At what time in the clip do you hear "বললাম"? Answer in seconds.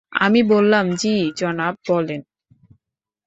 0.43-0.85